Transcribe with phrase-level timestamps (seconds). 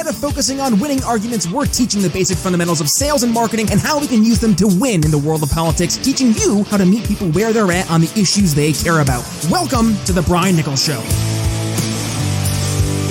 [0.00, 3.68] Instead of focusing on winning arguments, we're teaching the basic fundamentals of sales and marketing
[3.70, 6.64] and how we can use them to win in the world of politics, teaching you
[6.72, 9.22] how to meet people where they're at on the issues they care about.
[9.50, 11.00] Welcome to The Brian Nichols Show.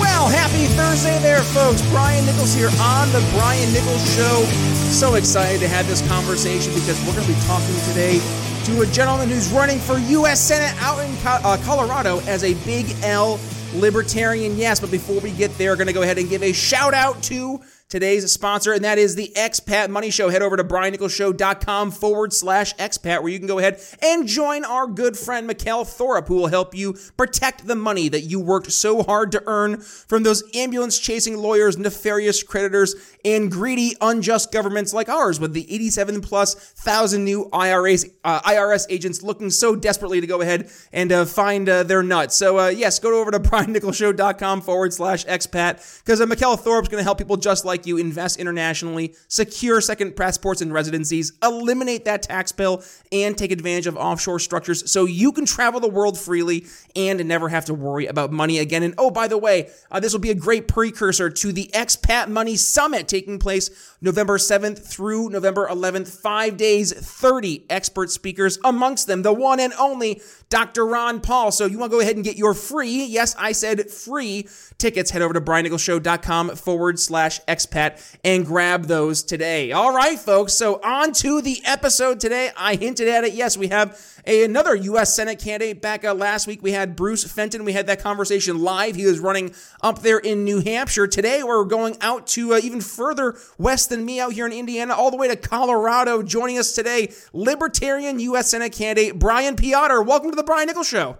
[0.02, 1.80] Well, happy Thursday there, folks.
[1.90, 4.42] Brian Nichols here on The Brian Nichols Show.
[4.90, 8.18] So excited to have this conversation because we're going to be talking today
[8.64, 10.40] to a gentleman who's running for U.S.
[10.40, 13.38] Senate out in uh, Colorado as a Big L
[13.74, 14.56] libertarian.
[14.56, 17.22] Yes, but before we get there, going to go ahead and give a shout out
[17.24, 20.28] to today's sponsor, and that is the Expat Money Show.
[20.28, 24.86] Head over to briannicholsshow.com forward slash expat, where you can go ahead and join our
[24.86, 29.02] good friend Mikkel Thorup, who will help you protect the money that you worked so
[29.02, 35.08] hard to earn from those ambulance chasing lawyers, nefarious creditors, and greedy, unjust governments like
[35.08, 40.40] ours, with the 87 plus thousand new uh, IRS agents looking so desperately to go
[40.40, 42.36] ahead and uh, find uh, their nuts.
[42.36, 47.00] So, uh, yes, go over to briannicholsshow.com forward slash expat, because uh, Mikkel Thorup's going
[47.00, 52.04] to help people just like like you invest internationally, secure second passports and residencies, eliminate
[52.04, 56.18] that tax bill, and take advantage of offshore structures so you can travel the world
[56.18, 58.82] freely and never have to worry about money again.
[58.82, 62.28] And oh, by the way, uh, this will be a great precursor to the Expat
[62.28, 66.08] Money Summit taking place November 7th through November 11th.
[66.08, 70.86] Five days, 30 expert speakers, amongst them the one and only Dr.
[70.86, 71.52] Ron Paul.
[71.52, 74.48] So you want to go ahead and get your free, yes, I said free
[74.78, 75.10] tickets.
[75.10, 79.72] Head over to briannicholsshow.com forward slash expat and grab those today.
[79.72, 80.54] All right, folks.
[80.54, 82.50] So on to the episode today.
[82.56, 83.34] I hinted at it.
[83.34, 85.14] Yes, we have a, another U.S.
[85.14, 86.62] Senate candidate back uh, last week.
[86.62, 87.64] We had Bruce Fenton.
[87.64, 88.96] We had that conversation live.
[88.96, 91.06] He was running up there in New Hampshire.
[91.06, 94.94] Today, we're going out to uh, even further west than me out here in Indiana,
[94.94, 96.22] all the way to Colorado.
[96.22, 98.48] Joining us today, Libertarian U.S.
[98.50, 100.00] Senate candidate Brian Peotter.
[100.00, 101.18] Welcome to the Brian Nichols Show.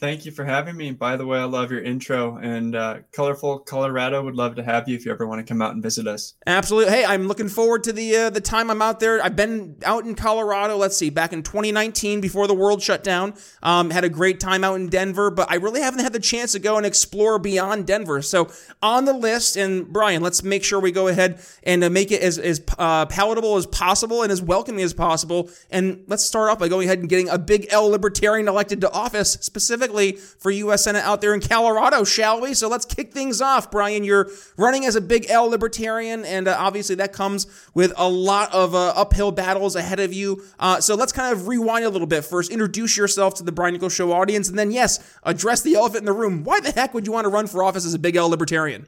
[0.00, 0.90] Thank you for having me.
[0.90, 4.24] By the way, I love your intro and uh, colorful Colorado.
[4.24, 6.34] Would love to have you if you ever want to come out and visit us.
[6.48, 6.92] Absolutely.
[6.92, 9.22] Hey, I'm looking forward to the uh, the time I'm out there.
[9.22, 10.76] I've been out in Colorado.
[10.76, 13.34] Let's see, back in 2019 before the world shut down.
[13.62, 16.52] Um, had a great time out in Denver, but I really haven't had the chance
[16.52, 18.20] to go and explore beyond Denver.
[18.20, 18.50] So
[18.82, 22.20] on the list, and Brian, let's make sure we go ahead and uh, make it
[22.20, 25.50] as as uh, palatable as possible and as welcoming as possible.
[25.70, 28.90] And let's start off by going ahead and getting a big L libertarian elected to
[28.90, 30.84] office specifically for U.S.
[30.84, 32.54] Senate out there in Colorado, shall we?
[32.54, 33.70] So let's kick things off.
[33.70, 38.08] Brian, you're running as a big L libertarian, and uh, obviously that comes with a
[38.08, 40.44] lot of uh, uphill battles ahead of you.
[40.58, 42.50] Uh, so let's kind of rewind a little bit first.
[42.50, 46.06] Introduce yourself to the Brian Nichols Show audience, and then, yes, address the elephant in
[46.06, 46.44] the room.
[46.44, 48.86] Why the heck would you want to run for office as a big L libertarian?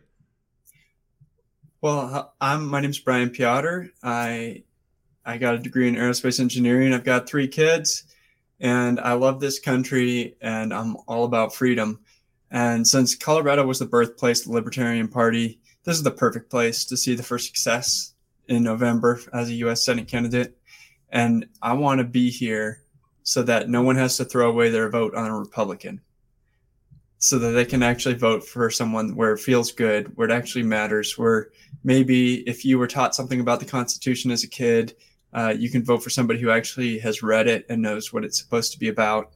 [1.80, 3.92] Well, I'm my name's Brian Peotter.
[4.02, 4.64] I
[5.24, 6.92] I got a degree in aerospace engineering.
[6.92, 8.04] I've got three kids
[8.60, 12.00] and I love this country and I'm all about freedom.
[12.50, 16.84] And since Colorado was the birthplace of the Libertarian Party, this is the perfect place
[16.86, 18.14] to see the first success
[18.48, 20.56] in November as a US Senate candidate.
[21.10, 22.82] And I want to be here
[23.22, 26.00] so that no one has to throw away their vote on a Republican,
[27.18, 30.62] so that they can actually vote for someone where it feels good, where it actually
[30.62, 31.50] matters, where
[31.82, 34.94] maybe if you were taught something about the Constitution as a kid,
[35.36, 38.40] uh, you can vote for somebody who actually has read it and knows what it's
[38.40, 39.32] supposed to be about.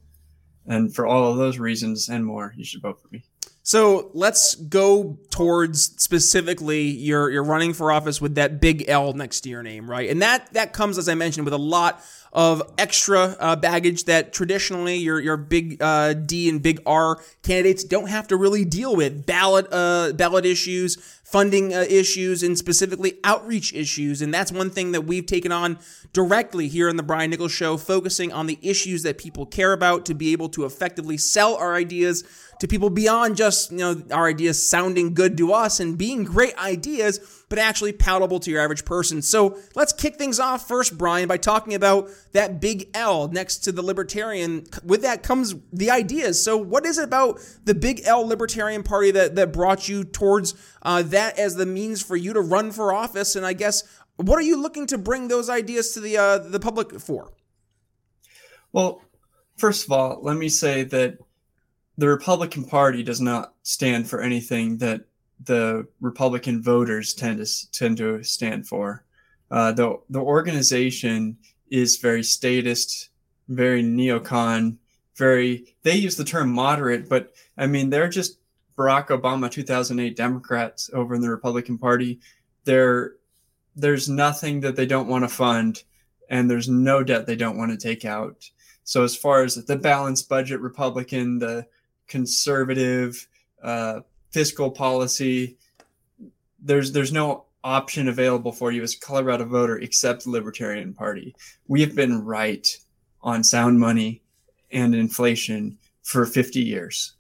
[0.67, 3.25] And for all of those reasons and more, you should vote for me.
[3.63, 9.43] So let's go towards specifically you're you're running for office with that big L next
[9.43, 10.09] to your name, right?
[10.09, 14.33] And that that comes, as I mentioned, with a lot of extra uh, baggage that
[14.33, 18.97] traditionally your your big uh, D and big R candidates don't have to really deal
[18.97, 24.21] with ballot uh, ballot issues, funding uh, issues, and specifically outreach issues.
[24.21, 25.79] And that's one thing that we've taken on
[26.13, 30.05] directly here in the Brian Nichols Show, focusing on the issues that people care about
[30.07, 32.25] to be able to effectively sell our ideas
[32.61, 36.55] to people beyond just, you know, our ideas sounding good to us and being great
[36.59, 39.23] ideas, but actually palatable to your average person.
[39.23, 43.73] So let's kick things off first, Brian, by talking about that big L next to
[43.73, 44.67] the libertarian.
[44.85, 46.43] With that comes the ideas.
[46.43, 50.55] So what is it about the big L Libertarian Party that, that brought you towards
[50.83, 53.37] uh, that as the means for you to run for office?
[53.37, 53.83] And I guess,
[54.17, 57.33] what are you looking to bring those ideas to the, uh, the public for?
[58.73, 59.03] Well,
[59.57, 61.19] first of all, let me say that
[61.99, 65.03] the Republican Party does not stand for anything that
[65.45, 69.05] the Republican voters tend to tend to stand for.
[69.51, 71.37] Uh, the the organization
[71.71, 73.11] is very statist,
[73.49, 74.77] very neocon,
[75.17, 75.75] very.
[75.83, 78.39] They use the term moderate, but I mean they're just
[78.81, 82.19] Barack Obama 2008 Democrats over in the Republican Party.
[82.65, 83.17] There,
[83.77, 85.83] there's nothing that they don't want to fund,
[86.31, 88.49] and there's no debt they don't want to take out.
[88.85, 91.67] So as far as the balanced budget Republican, the
[92.07, 93.29] conservative
[93.63, 94.01] uh,
[94.31, 95.59] fiscal policy.
[96.59, 101.37] there's there's no option available for you as a Colorado voter except the Libertarian Party.
[101.69, 102.67] We have been right
[103.21, 104.23] on sound money
[104.73, 107.13] and inflation for 50 years.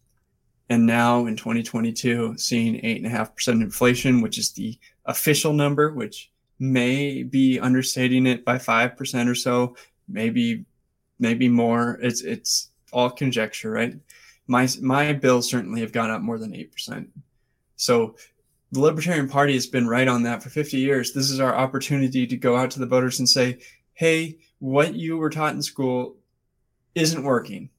[0.71, 6.31] And now in 2022, seeing 8.5% inflation, which is the official number, which
[6.61, 9.77] may be understating it by 5% or so,
[10.09, 10.65] maybe
[11.19, 11.99] maybe more.
[12.01, 13.95] It's it's all conjecture, right?
[14.47, 17.09] My my bills certainly have gone up more than 8%.
[17.77, 18.15] So
[18.71, 21.13] the Libertarian Party has been right on that for 50 years.
[21.13, 23.59] This is our opportunity to go out to the voters and say,
[23.95, 26.17] hey, what you were taught in school
[26.95, 27.71] isn't working.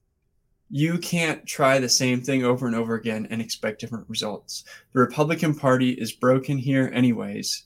[0.72, 4.64] You can't try the same thing over and over again and expect different results.
[4.94, 7.64] The Republican Party is broken here, anyways.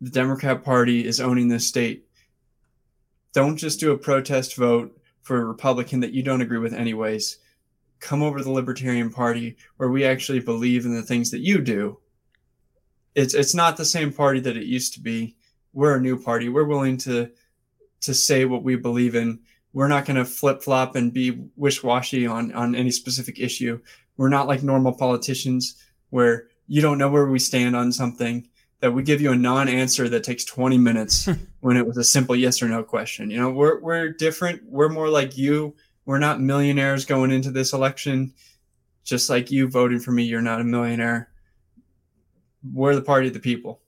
[0.00, 2.08] The Democrat Party is owning this state.
[3.34, 7.38] Don't just do a protest vote for a Republican that you don't agree with, anyways.
[8.00, 11.60] Come over to the Libertarian Party where we actually believe in the things that you
[11.60, 11.98] do
[13.18, 15.36] it's it's not the same party that it used to be.
[15.72, 16.48] We're a new party.
[16.48, 17.30] We're willing to
[18.02, 19.40] to say what we believe in.
[19.72, 23.80] We're not going to flip flop and be wish washy on on any specific issue.
[24.16, 28.48] We're not like normal politicians where you don't know where we stand on something
[28.80, 31.28] that we give you a non-answer that takes 20 minutes
[31.60, 33.30] when it was a simple yes or no question.
[33.30, 34.62] You know, we're we're different.
[34.66, 35.74] We're more like you.
[36.04, 38.32] We're not millionaires going into this election.
[39.04, 41.30] Just like you voting for me, you're not a millionaire
[42.72, 43.80] we're the party of the people.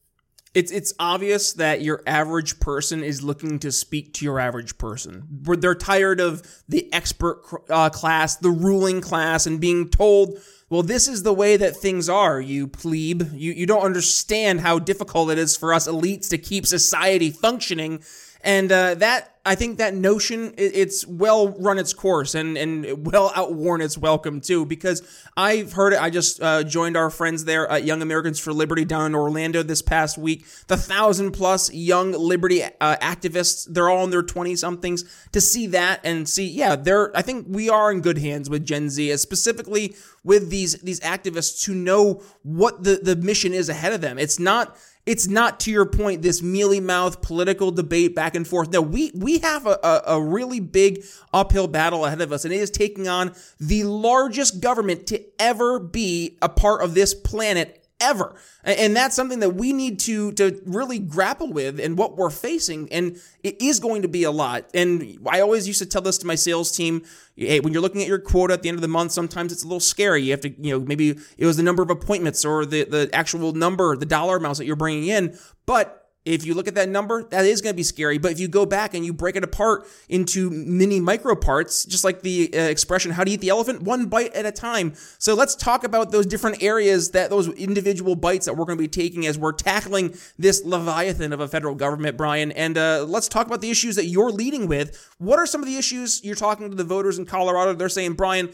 [0.52, 5.24] It's it's obvious that your average person is looking to speak to your average person.
[5.30, 11.06] They're tired of the expert uh, class, the ruling class, and being told, "Well, this
[11.06, 15.38] is the way that things are." You plebe, you you don't understand how difficult it
[15.38, 18.02] is for us elites to keep society functioning,
[18.40, 23.32] and uh, that I think that notion it's well run its course and and well
[23.34, 25.02] outworn its welcome too because
[25.34, 26.00] I've heard it.
[26.00, 29.62] I just uh, joined our friends there at Young Americans for Liberty down in Orlando
[29.62, 30.44] this past week.
[30.66, 35.04] The thousand plus young liberty uh, activists, they're all in their twenty somethings.
[35.32, 37.16] To see that and see, yeah, they're.
[37.16, 41.64] I think we are in good hands with Gen Z, specifically with these these activists
[41.64, 44.18] who know what the the mission is ahead of them.
[44.18, 44.76] It's not
[45.06, 48.70] it's not to your point this mealy mouth political debate back and forth.
[48.70, 51.02] No, we we have a, a, a, really big
[51.32, 55.78] uphill battle ahead of us, and it is taking on the largest government to ever
[55.78, 58.34] be a part of this planet ever.
[58.64, 62.92] And that's something that we need to to really grapple with and what we're facing.
[62.92, 64.68] And it is going to be a lot.
[64.74, 67.02] And I always used to tell this to my sales team.
[67.36, 69.62] Hey, when you're looking at your quota at the end of the month, sometimes it's
[69.62, 70.22] a little scary.
[70.22, 73.08] You have to, you know, maybe it was the number of appointments or the, the
[73.12, 75.38] actual number, the dollar amounts that you're bringing in.
[75.64, 78.18] But if you look at that number, that is going to be scary.
[78.18, 82.04] But if you go back and you break it apart into mini micro parts, just
[82.04, 84.92] like the uh, expression, how to eat the elephant, one bite at a time.
[85.18, 88.82] So let's talk about those different areas that those individual bites that we're going to
[88.82, 92.52] be taking as we're tackling this leviathan of a federal government, Brian.
[92.52, 95.10] And uh, let's talk about the issues that you're leading with.
[95.16, 97.72] What are some of the issues you're talking to the voters in Colorado?
[97.72, 98.50] They're saying, Brian,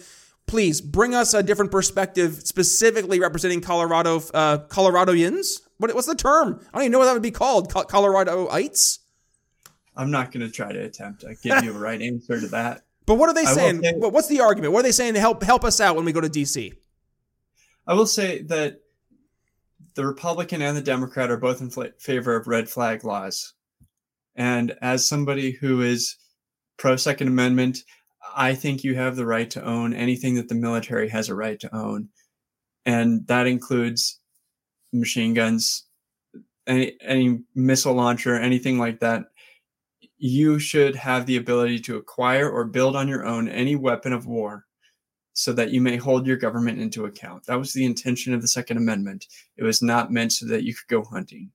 [0.46, 6.61] please bring us a different perspective, specifically representing Colorado uh, Coloradoans what, what's the term?
[6.73, 7.73] I don't even know what that would be called.
[7.73, 8.99] Coloradoites?
[9.96, 12.82] I'm not going to try to attempt to give you a right answer to that.
[13.06, 13.82] But what are they saying?
[13.84, 14.73] Say, what's the argument?
[14.73, 16.73] What are they saying to help help us out when we go to DC?
[17.87, 18.81] I will say that
[19.94, 23.55] the Republican and the Democrat are both in favor of red flag laws.
[24.34, 26.17] And as somebody who is
[26.79, 27.79] pro Second Amendment,
[28.36, 31.60] I think you have the right to own anything that the military has a right
[31.60, 32.08] to own.
[32.84, 34.20] And that includes
[34.98, 35.84] machine guns,
[36.67, 39.26] any any missile launcher, anything like that,
[40.19, 44.26] you should have the ability to acquire or build on your own any weapon of
[44.26, 44.65] war
[45.34, 47.44] so that you may hold your government into account.
[47.46, 49.26] That was the intention of the Second Amendment.
[49.58, 51.50] It was not meant so that you could go hunting.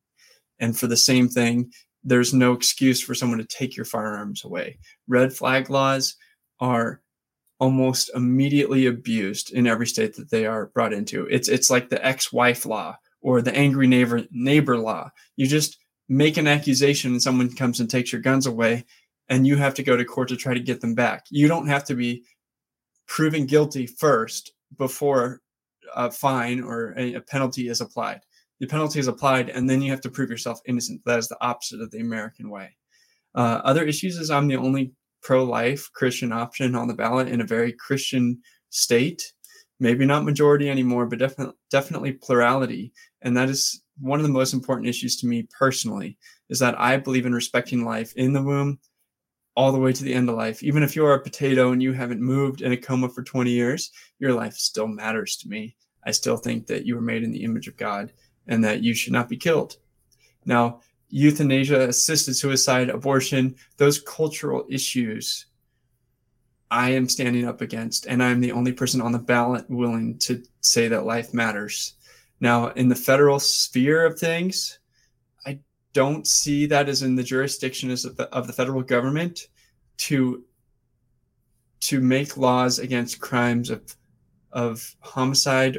[0.59, 1.71] And for the same thing,
[2.03, 4.77] there's no excuse for someone to take your firearms away.
[5.07, 6.15] Red flag laws
[6.59, 7.01] are
[7.59, 11.25] almost immediately abused in every state that they are brought into.
[11.27, 15.11] It's it's like the ex-wife law or the angry neighbor neighbor law.
[15.35, 15.77] You just
[16.09, 18.85] make an accusation and someone comes and takes your guns away
[19.29, 21.25] and you have to go to court to try to get them back.
[21.29, 22.23] You don't have to be
[23.07, 25.41] proven guilty first before
[25.95, 28.21] a fine or a, penalty is applied.
[28.59, 31.01] The penalty is applied and then you have to prove yourself innocent.
[31.05, 32.75] That is the opposite of the American way.
[33.33, 37.45] Uh, other issues is I'm the only pro-life Christian option on the ballot in a
[37.45, 39.31] very Christian state
[39.81, 42.93] maybe not majority anymore, but definitely definitely plurality.
[43.23, 46.17] And that is one of the most important issues to me personally,
[46.49, 48.79] is that I believe in respecting life in the womb
[49.55, 50.63] all the way to the end of life.
[50.63, 53.91] Even if you're a potato and you haven't moved in a coma for 20 years,
[54.19, 55.75] your life still matters to me.
[56.05, 58.13] I still think that you were made in the image of God.
[58.47, 59.77] and that you should not be killed.
[60.45, 65.47] Now, euthanasia, assisted suicide, abortion, those cultural issues
[66.71, 70.41] I am standing up against, and I'm the only person on the ballot willing to
[70.61, 71.95] say that life matters.
[72.39, 74.79] Now, in the federal sphere of things,
[75.45, 75.59] I
[75.91, 79.47] don't see that as in the jurisdiction of the, of the federal government
[79.97, 80.45] to
[81.81, 83.95] to make laws against crimes of
[84.53, 85.77] of homicide,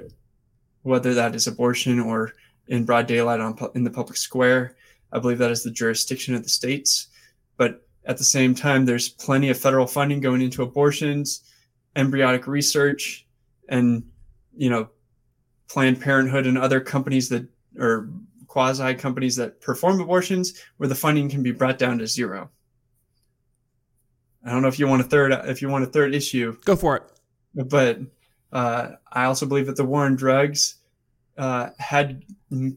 [0.83, 2.33] whether that is abortion or
[2.69, 4.77] in broad daylight on in the public square.
[5.11, 7.09] I believe that is the jurisdiction of the states.
[7.57, 11.43] But at the same time, there's plenty of federal funding going into abortions,
[11.95, 13.27] embryonic research,
[13.69, 14.05] and
[14.57, 14.89] you know,
[15.69, 17.47] Planned Parenthood and other companies that
[17.79, 18.11] or
[18.49, 22.51] quasi companies that perform abortions, where the funding can be brought down to zero.
[24.45, 26.57] I don't know if you want a third if you want a third issue.
[26.65, 27.03] Go for it.
[27.55, 28.01] But
[28.53, 30.77] uh, I also believe that the war on drugs
[31.39, 32.25] uh, had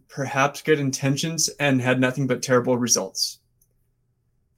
[0.07, 3.39] perhaps good intentions and had nothing but terrible results.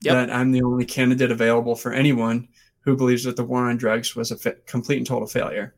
[0.00, 0.14] Yep.
[0.14, 2.48] That I'm the only candidate available for anyone
[2.80, 5.74] who believes that the war on drugs was a fa- complete and total failure.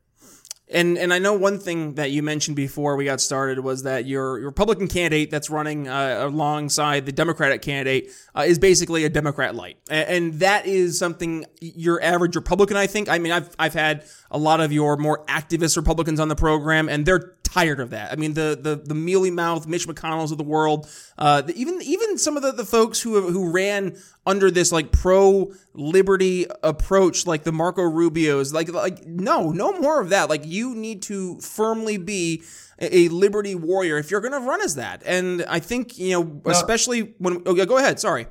[0.73, 4.07] And and I know one thing that you mentioned before we got started was that
[4.07, 9.09] your, your Republican candidate that's running uh, alongside the Democratic candidate uh, is basically a
[9.09, 13.09] Democrat light, and, and, that is something your average Republican, I think.
[13.09, 16.89] I mean, I've I've had a lot of your more activist Republicans on the program,
[16.89, 18.12] and they're tired of that.
[18.12, 20.88] I mean, the the the mealy mouth Mitch McConnell's of the world,
[21.19, 24.92] uh, the, even even some of the, the folks who who ran under this like
[24.92, 30.28] pro liberty approach, like the Marco Rubio's, like like no, no more of that.
[30.28, 32.42] Like you need to firmly be
[32.78, 35.02] a, a liberty warrior if you're going to run as that.
[35.04, 37.42] And I think you know, especially when.
[37.47, 37.99] Oh, yeah, go ahead.
[38.00, 38.26] Sorry.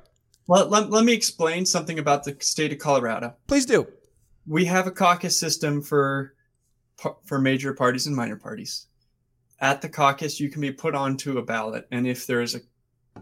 [0.47, 3.35] Well, let, let me explain something about the state of Colorado.
[3.47, 3.88] Please do.
[4.47, 6.33] We have a caucus system for
[7.23, 8.88] for major parties and minor parties
[9.61, 11.87] at the caucus, you can be put onto a ballot.
[11.91, 12.61] And if there's a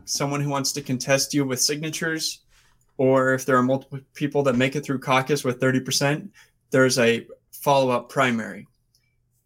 [0.06, 2.42] someone who wants to contest you with signatures,
[2.98, 6.30] or if there are multiple people that make it through caucus with 30%,
[6.72, 8.68] there's a follow up primary.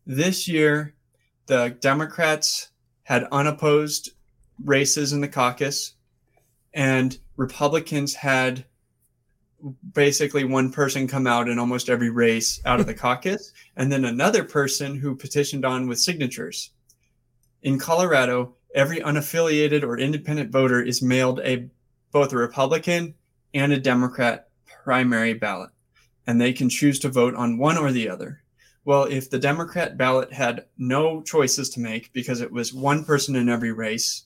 [0.06, 0.94] This year,
[1.48, 2.70] the Democrats
[3.04, 4.12] had unopposed
[4.64, 5.94] races in the caucus,
[6.74, 8.66] and Republicans had
[9.94, 14.06] basically one person come out in almost every race out of the caucus, and then
[14.06, 16.72] another person who petitioned on with signatures
[17.62, 21.70] in Colorado, every unaffiliated or independent voter is mailed a
[22.12, 23.16] both a Republican
[23.54, 24.50] and a Democrat
[24.84, 25.70] primary ballot,
[26.28, 28.44] and they can choose to vote on one or the other.
[28.84, 33.36] Well, if the Democrat ballot had no choices to make because it was one person
[33.36, 34.26] in every race,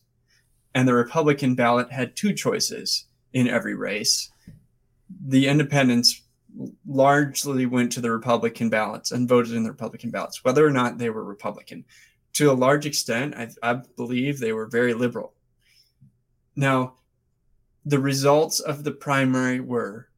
[0.74, 4.32] and the Republican ballot had two choices in every race,
[5.28, 6.22] the independents
[6.88, 10.98] largely went to the Republican ballots and voted in the Republican ballots, whether or not
[10.98, 11.84] they were Republican
[12.36, 15.34] to a large extent, I, I believe they were very liberal.
[16.56, 16.96] Now,
[17.86, 20.10] the results of the primary were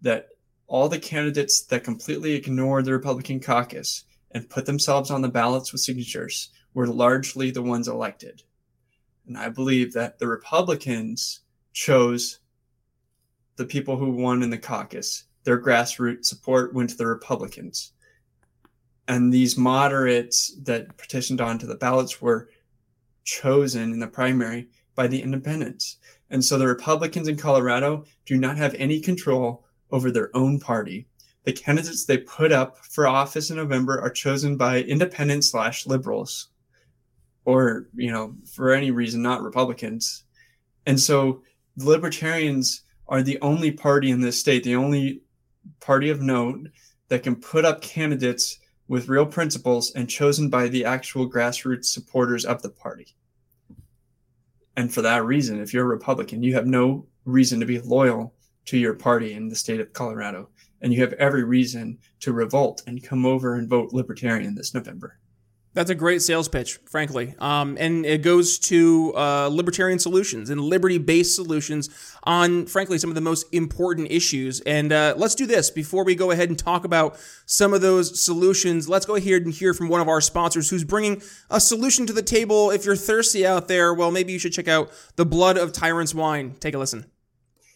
[0.00, 0.30] that
[0.66, 5.70] all the candidates that completely ignored the Republican caucus and put themselves on the ballots
[5.70, 8.42] with signatures were largely the ones elected.
[9.28, 11.40] And I believe that the Republicans
[11.72, 12.40] chose
[13.54, 15.24] the people who won in the caucus.
[15.44, 17.92] Their grassroots support went to the Republicans
[19.08, 22.50] and these moderates that petitioned onto the ballots were
[23.24, 25.98] chosen in the primary by the independents.
[26.30, 31.06] And so the Republicans in Colorado do not have any control over their own party.
[31.44, 36.48] The candidates they put up for office in November are chosen by independents slash liberals,
[37.44, 40.24] or, you know, for any reason, not Republicans.
[40.86, 41.42] And so
[41.76, 45.22] the libertarians are the only party in this state, the only
[45.78, 46.68] party of note
[47.08, 52.44] that can put up candidates with real principles and chosen by the actual grassroots supporters
[52.44, 53.16] of the party.
[54.76, 58.34] And for that reason, if you're a Republican, you have no reason to be loyal
[58.66, 60.48] to your party in the state of Colorado.
[60.82, 65.18] And you have every reason to revolt and come over and vote Libertarian this November.
[65.76, 67.34] That's a great sales pitch, frankly.
[67.38, 71.90] Um, and it goes to uh, libertarian solutions and liberty based solutions
[72.22, 74.60] on, frankly, some of the most important issues.
[74.60, 78.18] And uh, let's do this before we go ahead and talk about some of those
[78.18, 78.88] solutions.
[78.88, 82.14] Let's go ahead and hear from one of our sponsors who's bringing a solution to
[82.14, 82.70] the table.
[82.70, 86.14] If you're thirsty out there, well, maybe you should check out the Blood of Tyrants
[86.14, 86.54] wine.
[86.58, 87.04] Take a listen.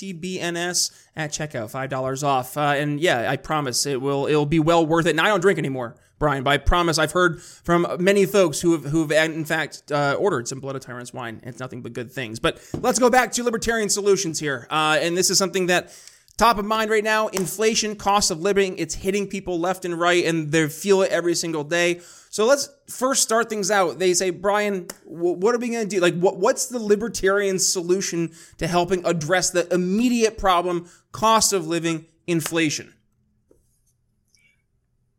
[0.00, 2.56] TBNS at checkout, five dollars off.
[2.56, 5.10] Uh, and yeah, I promise it will it'll be well worth it.
[5.10, 8.72] And I don't drink anymore, Brian, but I promise I've heard from many folks who
[8.72, 11.40] have who've in fact uh, ordered some Blood of Tyrants wine.
[11.42, 12.40] It's nothing but good things.
[12.40, 15.94] But let's go back to libertarian solutions here, uh, and this is something that.
[16.40, 20.24] Top of mind right now, inflation, cost of living, it's hitting people left and right,
[20.24, 22.00] and they feel it every single day.
[22.30, 23.98] So let's first start things out.
[23.98, 26.00] They say, Brian, what are we going to do?
[26.00, 32.06] Like, what, what's the libertarian solution to helping address the immediate problem, cost of living,
[32.26, 32.94] inflation?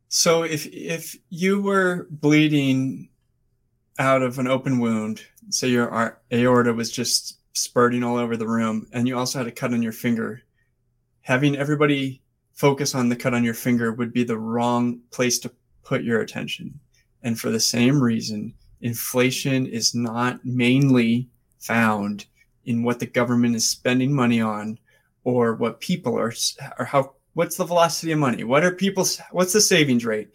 [0.07, 3.09] So if if you were bleeding
[3.99, 8.87] out of an open wound, say your aorta was just spurting all over the room,
[8.91, 10.41] and you also had a cut on your finger,
[11.31, 12.21] having everybody
[12.51, 15.49] focus on the cut on your finger would be the wrong place to
[15.81, 16.77] put your attention.
[17.23, 22.25] And for the same reason, inflation is not mainly found
[22.65, 24.77] in what the government is spending money on
[25.23, 26.33] or what people are
[26.77, 28.43] or how what's the velocity of money?
[28.43, 30.31] What are people's what's the savings rate?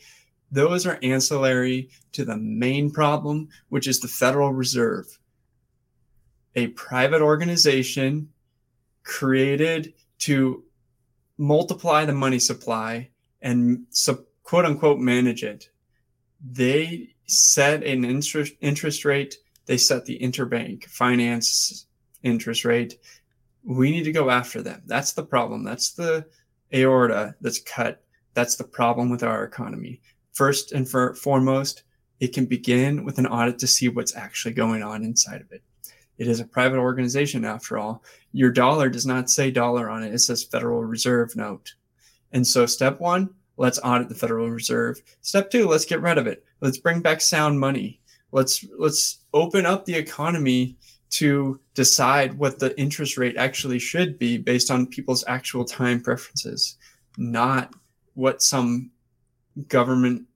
[0.50, 5.18] Those are ancillary to the main problem which is the federal reserve.
[6.54, 8.30] A private organization
[9.02, 10.64] created to
[11.38, 13.10] multiply the money supply
[13.42, 13.86] and
[14.42, 15.68] quote unquote manage it
[16.44, 19.36] they set an interest interest rate.
[19.66, 21.86] They set the interbank finance
[22.22, 22.98] interest rate.
[23.64, 24.82] We need to go after them.
[24.86, 25.64] That's the problem.
[25.64, 26.26] That's the
[26.72, 28.04] aorta that's cut.
[28.34, 30.02] That's the problem with our economy.
[30.32, 31.82] First and for, foremost,
[32.20, 35.62] it can begin with an audit to see what's actually going on inside of it.
[36.18, 38.02] It is a private organization, after all.
[38.32, 41.74] Your dollar does not say dollar on it, it says Federal Reserve note.
[42.32, 45.00] And so, step one, Let's audit the Federal Reserve.
[45.22, 46.44] Step two, let's get rid of it.
[46.60, 48.00] Let's bring back sound money.
[48.32, 50.76] Let's let's open up the economy
[51.08, 56.76] to decide what the interest rate actually should be based on people's actual time preferences,
[57.16, 57.72] not
[58.14, 58.90] what some
[59.68, 60.26] government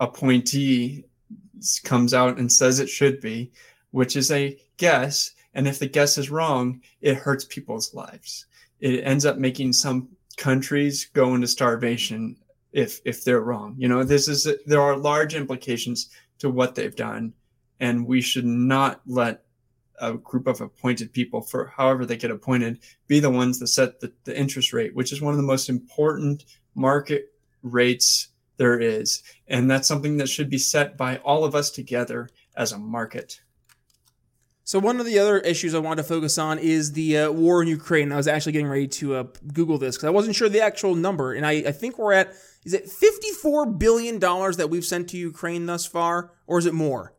[0.00, 1.04] appointee
[1.84, 3.52] comes out and says it should be,
[3.90, 5.32] which is a guess.
[5.52, 8.46] And if the guess is wrong, it hurts people's lives.
[8.80, 12.36] It ends up making some countries go into starvation
[12.72, 13.74] if if they're wrong.
[13.76, 17.34] You know, this is there are large implications to what they've done,
[17.78, 19.42] and we should not let
[20.00, 24.00] a group of appointed people, for however they get appointed, be the ones that set
[24.00, 29.22] the, the interest rate, which is one of the most important market rates there is,
[29.48, 33.40] and that's something that should be set by all of us together as a market.
[34.70, 37.60] So one of the other issues I wanted to focus on is the uh, war
[37.60, 38.12] in Ukraine.
[38.12, 40.94] I was actually getting ready to uh, Google this because I wasn't sure the actual
[40.94, 42.32] number, and I, I think we're at
[42.64, 46.66] is it fifty four billion dollars that we've sent to Ukraine thus far, or is
[46.66, 47.16] it more?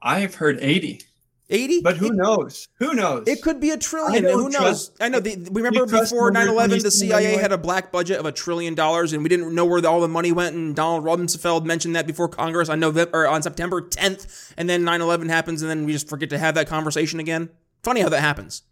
[0.00, 1.00] I have heard eighty.
[1.48, 2.68] 80 but who it, knows?
[2.78, 3.28] Who knows?
[3.28, 4.90] It could be a trillion who knows?
[5.00, 8.74] i know the, remember before 9-11 the cia had a black budget of a trillion
[8.74, 12.06] dollars and we didn't know where all the money went and donald rumsfeld mentioned that
[12.06, 15.92] before congress on november or on september 10th and then 9-11 happens and then we
[15.92, 17.50] just forget to have that conversation again.
[17.82, 18.62] Funny how that happens.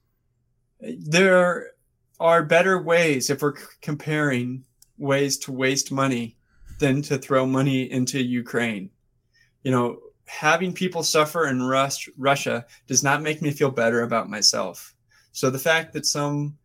[0.80, 1.72] There
[2.20, 4.64] are better ways if we're comparing
[4.98, 6.36] ways to waste money
[6.78, 8.90] than to throw money into ukraine.
[9.62, 14.30] You know having people suffer in Rus- Russia does not make me feel better about
[14.30, 14.94] myself.
[15.32, 16.56] So the fact that some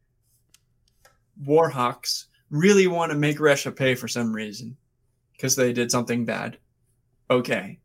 [1.46, 4.78] war hawks really want to make Russia pay for some reason
[5.34, 6.58] because they did something bad,
[7.30, 7.80] okay,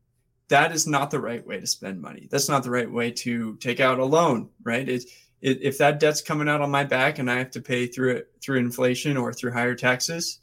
[0.48, 2.28] that is not the right way to spend money.
[2.30, 4.88] That's not the right way to take out a loan, right?
[4.88, 5.04] It,
[5.40, 8.16] it, if that debt's coming out on my back and I have to pay through
[8.16, 10.40] it through inflation or through higher taxes,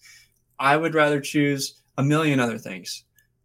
[0.59, 3.03] I would rather choose a million other things.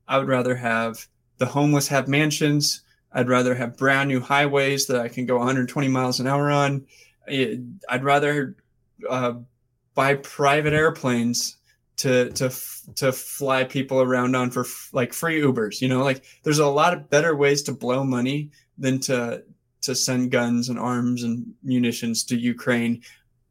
[0.09, 1.07] I would rather have
[1.39, 2.83] the homeless have mansions.
[3.13, 6.87] I'd rather have brand new highways that I can go 120 miles an hour on.
[7.29, 8.57] I'd rather
[9.09, 9.35] uh,
[9.95, 11.57] buy private airplanes
[11.97, 12.53] to to
[12.97, 15.81] to fly people around on for like free Ubers.
[15.81, 19.43] You know, like there's a lot of better ways to blow money than to
[19.83, 23.03] to send guns and arms and munitions to Ukraine.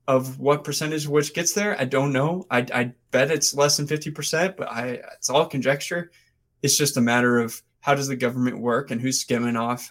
[0.08, 2.45] Of what percentage of which gets there, I don't know.
[2.52, 6.12] I, I bet it's less than 50%, but I it's all conjecture.
[6.62, 9.89] It's just a matter of how does the government work and who's skimming off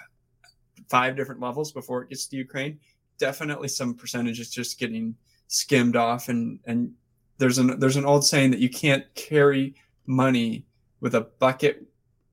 [0.89, 2.79] five different levels before it gets to Ukraine?
[3.19, 5.15] definitely some percentage is just getting
[5.49, 6.29] skimmed off.
[6.29, 6.93] And and
[7.39, 9.75] there's an there's an old saying that you can't carry
[10.07, 10.67] money
[11.01, 11.87] with a bucket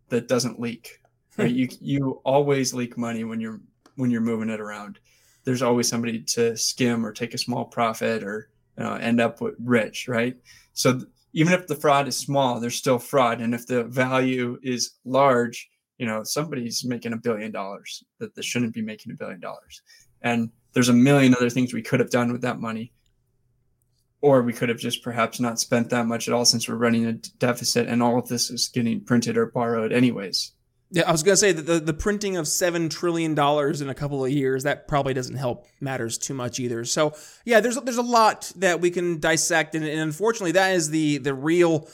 [0.10, 1.00] that doesn't leak
[1.38, 1.52] right?
[1.52, 3.62] You you always leak money when you're
[3.95, 5.00] when you're moving it around.
[5.43, 9.41] There's always somebody to skim or take a small profit or you know, end up
[9.41, 10.36] with rich right?
[10.74, 13.41] So th- even if the fraud is small there's still fraud.
[13.41, 18.41] And if the value is large you know somebody's making a billion dollars that they
[18.41, 19.82] shouldn't be making a billion dollars.
[20.22, 22.94] And there's a million other things we could have done with that money.
[24.22, 27.06] Or we could have just perhaps not spent that much at all since we're running
[27.08, 30.54] a deficit and all of this is getting printed or borrowed anyways
[30.91, 33.95] yeah i was going to say that the, the printing of $7 trillion in a
[33.95, 37.13] couple of years that probably doesn't help matters too much either so
[37.45, 41.17] yeah there's, there's a lot that we can dissect and, and unfortunately that is the
[41.19, 41.88] the real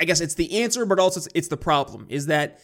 [0.00, 2.60] i guess it's the answer but also it's, it's the problem is that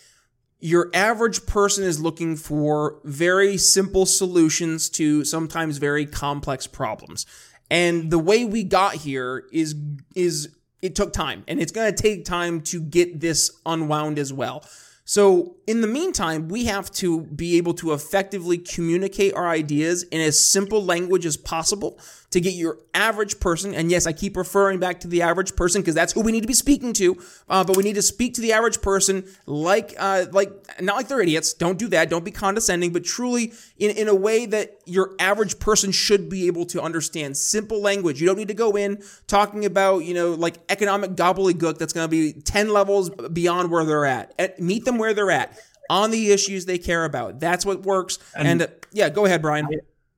[0.60, 7.26] your average person is looking for very simple solutions to sometimes very complex problems.
[7.70, 9.74] And the way we got here is
[10.14, 14.32] is it took time and it's going to take time to get this unwound as
[14.32, 14.64] well.
[15.10, 20.20] So, in the meantime, we have to be able to effectively communicate our ideas in
[20.20, 21.98] as simple language as possible
[22.30, 25.80] to get your average person, and yes, I keep referring back to the average person
[25.80, 27.16] because that's who we need to be speaking to,
[27.48, 31.08] uh, but we need to speak to the average person like, uh, like, not like
[31.08, 31.54] they're idiots.
[31.54, 32.10] Don't do that.
[32.10, 36.46] Don't be condescending, but truly in, in a way that your average person should be
[36.48, 37.36] able to understand.
[37.38, 38.20] Simple language.
[38.20, 42.04] You don't need to go in talking about, you know, like economic gobbledygook that's going
[42.04, 44.60] to be 10 levels beyond where they're at.
[44.60, 47.40] Meet them where they're at on the issues they care about.
[47.40, 48.18] That's what works.
[48.36, 49.66] And, and uh, yeah, go ahead, Brian.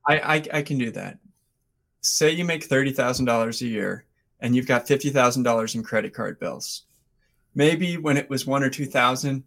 [0.05, 1.20] I, I, I can do that
[2.01, 4.05] say you make $30,000 a year
[4.39, 6.83] and you've got $50,000 in credit card bills.
[7.53, 9.43] Maybe when it was one or 2000,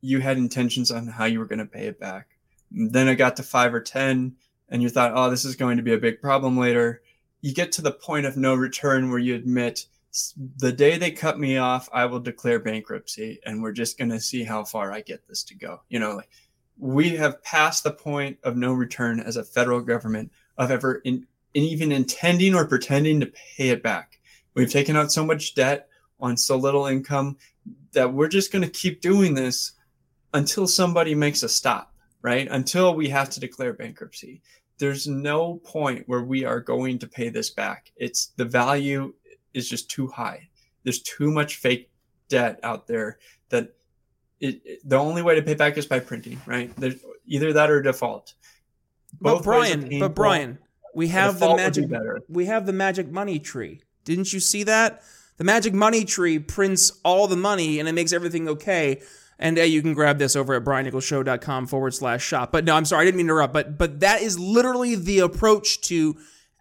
[0.00, 2.28] you had intentions on how you were going to pay it back.
[2.70, 4.36] Then it got to five or 10
[4.68, 7.02] and you thought, oh, this is going to be a big problem later.
[7.40, 9.86] You get to the point of no return where you admit,
[10.58, 14.20] the day they cut me off, I will declare bankruptcy and we're just going to
[14.20, 15.80] see how far I get this to go.
[15.88, 16.30] You know, like
[16.78, 21.26] we have passed the point of no return as a federal government of ever in,
[21.64, 24.18] even intending or pretending to pay it back.
[24.54, 25.88] We've taken out so much debt
[26.20, 27.36] on so little income
[27.92, 29.72] that we're just going to keep doing this
[30.34, 32.48] until somebody makes a stop, right?
[32.50, 34.42] Until we have to declare bankruptcy.
[34.78, 37.90] There's no point where we are going to pay this back.
[37.96, 39.14] It's the value
[39.54, 40.48] is just too high.
[40.84, 41.90] There's too much fake
[42.28, 43.74] debt out there that
[44.40, 46.74] it, it, the only way to pay back is by printing, right?
[46.76, 48.34] There's either that or default.
[49.20, 50.58] Both but Brian, but Brian,
[50.96, 51.90] we have the, the magic
[52.28, 53.82] we have the magic money tree.
[54.04, 55.02] Didn't you see that?
[55.36, 59.02] The magic money tree prints all the money and it makes everything okay.
[59.38, 62.50] And uh, you can grab this over at briannicholsshow.com forward slash shop.
[62.50, 63.52] But no, I'm sorry, I didn't mean to interrupt.
[63.52, 66.16] But but that is literally the approach to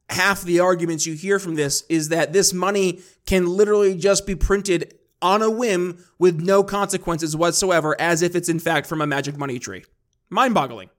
[0.10, 4.36] half the arguments you hear from this is that this money can literally just be
[4.36, 9.08] printed on a whim with no consequences whatsoever, as if it's in fact from a
[9.08, 9.86] magic money tree.
[10.30, 10.90] Mind boggling.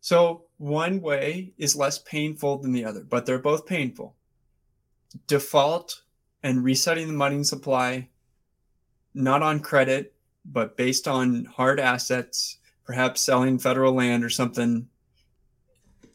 [0.00, 4.14] So one way is less painful than the other, but they're both painful.
[5.26, 6.02] Default
[6.42, 8.08] and resetting the money supply,
[9.14, 10.14] not on credit,
[10.44, 14.88] but based on hard assets, perhaps selling federal land or something.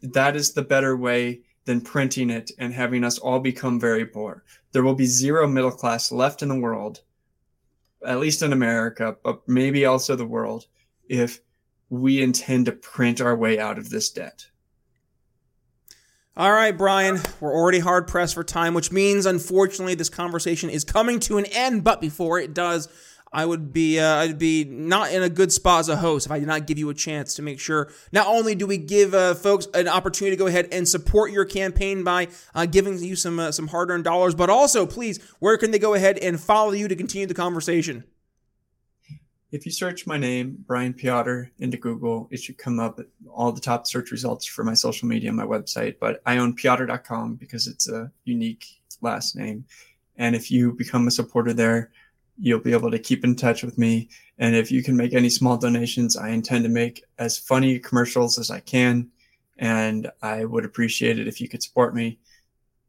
[0.02, 4.44] That is the better way than printing it and having us all become very poor.
[4.72, 7.02] There will be zero middle class left in the world,
[8.06, 10.66] at least in America, but maybe also the world,
[11.08, 11.42] if
[11.92, 14.48] we intend to print our way out of this debt.
[16.38, 20.86] All right, Brian, we're already hard pressed for time, which means unfortunately this conversation is
[20.86, 21.84] coming to an end.
[21.84, 22.88] But before it does,
[23.34, 26.32] I would be uh, I'd be not in a good spot as a host if
[26.32, 27.92] I did not give you a chance to make sure.
[28.14, 31.44] Not only do we give uh, folks an opportunity to go ahead and support your
[31.44, 35.58] campaign by uh, giving you some uh, some hard earned dollars, but also please, where
[35.58, 38.06] can they go ahead and follow you to continue the conversation?
[39.52, 43.60] If you search my name, Brian Peotter, into Google, it should come up all the
[43.60, 45.98] top search results for my social media and my website.
[46.00, 48.66] But I own peotter.com because it's a unique
[49.02, 49.66] last name.
[50.16, 51.92] And if you become a supporter there,
[52.38, 54.08] you'll be able to keep in touch with me.
[54.38, 58.40] And if you can make any small donations, I intend to make as funny commercials
[58.40, 59.10] as I can.
[59.58, 62.20] And I would appreciate it if you could support me.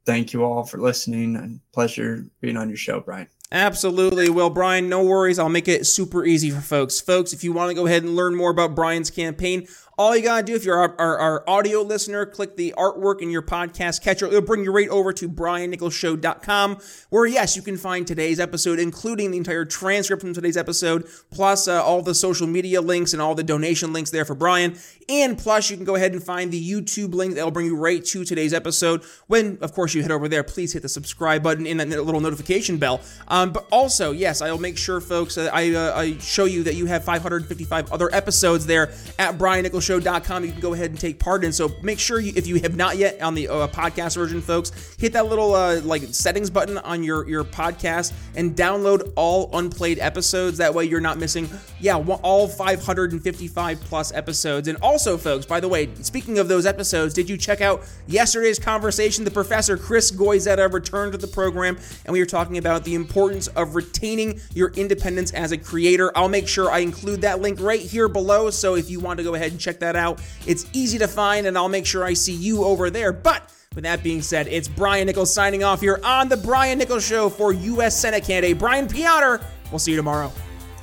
[0.05, 3.27] Thank you all for listening and pleasure being on your show, Brian.
[3.53, 4.29] Absolutely.
[4.29, 5.37] Well, Brian, no worries.
[5.37, 6.99] I'll make it super easy for folks.
[6.99, 10.23] Folks, if you want to go ahead and learn more about Brian's campaign, All you
[10.23, 14.01] gotta do if you're our, our, our, audio listener, click the artwork in your podcast
[14.01, 14.25] catcher.
[14.25, 16.77] It'll bring you right over to briannicholsshow.com,
[17.11, 21.67] where yes, you can find today's episode, including the entire transcript from today's episode, plus
[21.67, 24.75] uh, all the social media links and all the donation links there for Brian.
[25.09, 28.03] And plus, you can go ahead and find the YouTube link that'll bring you right
[28.03, 29.03] to today's episode.
[29.27, 32.21] When, of course, you head over there, please hit the subscribe button and that little
[32.21, 33.01] notification bell.
[33.27, 36.87] Um, but also, yes, I'll make sure, folks, I, uh, I show you that you
[36.87, 39.37] have 555 other episodes there at
[39.83, 40.45] briannicholsshow.com.
[40.45, 41.51] You can go ahead and take part in.
[41.51, 44.95] So make sure you, if you have not yet on the uh, podcast version, folks,
[44.97, 49.99] hit that little uh, like settings button on your your podcast and download all unplayed
[49.99, 50.57] episodes.
[50.57, 54.67] That way, you're not missing, yeah, all 555 plus episodes.
[54.67, 58.59] And also, folks, by the way, speaking of those episodes, did you check out yesterday's
[58.59, 59.23] conversation?
[59.23, 63.47] The professor Chris Goizetta returned to the program, and we were talking about the importance
[63.47, 66.11] of retaining your independence as a creator.
[66.15, 68.49] I'll make sure I include that link right here below.
[68.49, 71.47] So if you want to go ahead and check that out, it's easy to find,
[71.47, 73.13] and I'll make sure I see you over there.
[73.13, 77.05] But with that being said, it's Brian Nichols signing off here on The Brian Nichols
[77.05, 77.99] Show for U.S.
[77.99, 79.41] Senate candidate Brian Peotter.
[79.71, 80.31] We'll see you tomorrow.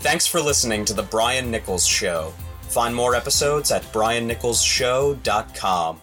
[0.01, 2.33] Thanks for listening to The Brian Nichols Show.
[2.63, 6.03] Find more episodes at briannicholsshow.com.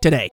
[0.00, 0.28] today.